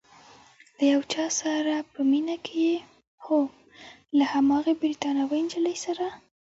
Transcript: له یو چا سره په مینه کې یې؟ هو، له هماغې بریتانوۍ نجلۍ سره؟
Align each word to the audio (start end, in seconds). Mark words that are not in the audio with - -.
له 0.77 0.83
یو 0.93 1.01
چا 1.13 1.25
سره 1.41 1.75
په 1.91 1.99
مینه 2.11 2.35
کې 2.45 2.55
یې؟ 2.67 2.77
هو، 3.25 3.39
له 4.17 4.25
هماغې 4.33 4.73
بریتانوۍ 4.81 5.41
نجلۍ 5.47 5.75
سره؟ 5.85 6.05